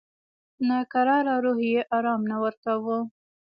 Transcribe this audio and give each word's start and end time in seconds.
ناکراره 0.69 1.35
روح 1.43 1.59
یې 1.71 1.81
آرام 1.97 2.21
نه 2.31 2.37
ورکاوه. 2.43 2.97